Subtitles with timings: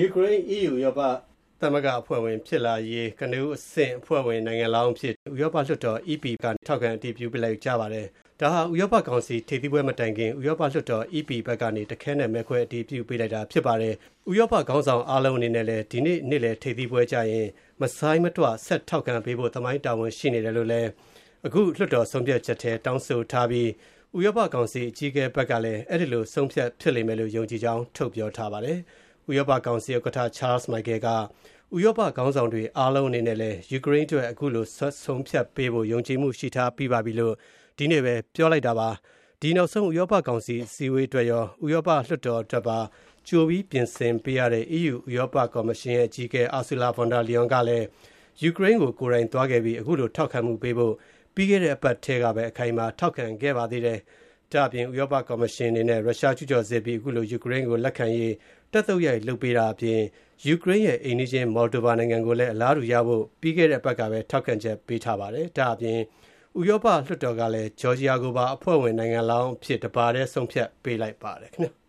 [0.00, 1.00] ယူကရိန်း EU ဥရောပ
[1.60, 8.06] သမဂ္ဂအဖွဲ့ဝင်ဖြစ်လာရေးကနဦးအဆင့်အဖွဲ့ဝင်နိုင်ငံလောင်းအဖြစ်ဥရောပလွှတ်တော် EP ကထောက်ခံအတည်ပြုပေးလိုက်ကြပါတယ်။
[8.40, 13.94] ဒါဟာဥရောပကောင်စီထိပ်သီးပွဲမတိုင်ခင်ဥရောပလွှတ်တော် EP ဘက်ကနေတခဲနက်မဲခွဲအတည်ပြုပေးလိုက်တာဖြစ်ပါတယ်။
[14.30, 17.48] ဥရောပခေါင်းဆောင်အားလုံးအနေနဲ့လည်းဒီနေ့နေ့လယ်ထိပ်သီးပွဲကျရင်
[17.80, 20.88] မဆိုင်းမတွဆက်ထောက်ခံပေးဖို့သမိုင်းတာဝန်ရှိနေတယ်လို့လည်း
[21.46, 23.68] အခုလွှတ်တော်ဆုံးဖြတ်ချက်ထဲတောင်းဆိုထားပြီး
[24.16, 28.80] ဥရောပကောင်စီအကြီးအကဲဘက်ကလည်းအဲဒီလိုဆုံးဖြတ်ဖြစ်လိမ့်မယ်လို့ယုံကြည်ကြောင်းထုတ်ပြောထားပါတယ်။
[29.28, 31.08] ဥရောပကောင်စီဥက္ကဋ္ဌ Charles Michel က
[31.74, 37.34] ဥရောပခေါင်းဆောင်တွေ အားလုံးအနေနဲ့လည်း ယူကရိန်းအတွက် အခုလိုဆက်ဆုံးဖြတ်ပေးဖို့ ယုံကြည်မှုရှိထားပြီးပါပြီလို့
[37.78, 38.88] ဒီနေ့ပဲ ပြောလိုက်တာပါ။
[39.40, 42.78] ဒီနောက်ဆုံး ဥရောပကောင်စီ အစည်းအဝေးအတွက်ရော ဥရောပလွှတ်တော်အတွက်ပါ
[43.28, 47.86] ကြိုပြီး ပြင်ဆင်ပေးရတဲ့ EU ဥရောပကော်မရှင်အကြီးအကဲ Ursula von der Leyen ကလည်း
[48.42, 50.94] ယူကရိန်းကို ကိုယ်တိုင်သွားခဲ့ပြီး အခုလို ထောက်ခံမှုပေးဖို့
[51.34, 53.98] ပြီးခဲ့တဲ့အပတ်ထဲကပဲ အခိုင်အမာ ထောက်ခံခဲ့ပါသေးတယ်။
[54.56, 58.34] ဒါ့အပြင် ဥရောပကော်မရှင်အနေနဲ့ ရုရှားကျူးကျော်စစ်အပြီး အခုလို ယူကရိန်းကို လက်ခံရေး
[58.72, 60.00] တက်သုတ်ရိုက်လုပ်ပေးတာအပြင်
[60.46, 65.98] ယူကရိန်းရဲ့ အိမ်နီးချင်း Moldova နိုင်ငံကိုလည်း အလားတူရဖို့ ပြီးခဲ့တဲ့အပတ်ကပဲ ထောက်ခံချက်ပေးထားပါတယ်။ဒါ့အပြင်
[66.58, 71.72] ဥရောပလွှတ်တော်ကလည်း ဂျော်ဂျီယာကိုပါ အဖွဲ့ဝင်နိုင်ငံလောင်းအဖြစ် တပါတည်း ဆုံးဖြတ်ပေးလိုက်ပါတယ်ခင်ဗျာ။